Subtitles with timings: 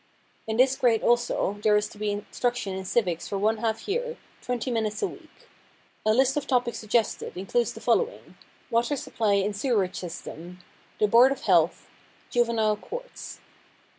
[0.47, 4.17] In this grade also there is to be instruction in civics for one half year,
[4.41, 5.47] twenty minutes a week.
[6.07, 8.35] A list of topics suggested includes the following:
[8.71, 10.57] "Water Supply and Sewerage System";
[10.99, 11.85] "The Board of Health";
[12.31, 13.41] "Juvenile Courts."